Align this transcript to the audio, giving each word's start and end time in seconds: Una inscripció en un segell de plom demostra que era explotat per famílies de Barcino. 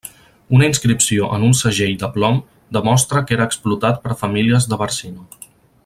Una 0.59 0.65
inscripció 0.69 1.27
en 1.35 1.45
un 1.49 1.53
segell 1.59 1.93
de 2.03 2.09
plom 2.15 2.39
demostra 2.79 3.23
que 3.27 3.37
era 3.39 3.47
explotat 3.53 4.01
per 4.07 4.19
famílies 4.23 4.71
de 4.73 4.85
Barcino. 4.85 5.29